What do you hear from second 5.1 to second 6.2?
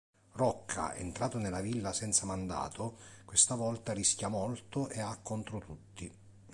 contro tutti.